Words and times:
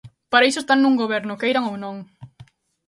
Para 0.31 0.47
iso 0.49 0.61
están 0.61 0.79
nun 0.81 0.99
goberno, 1.01 1.39
queiran 1.41 1.65
ou 1.71 1.75
non. 1.83 1.95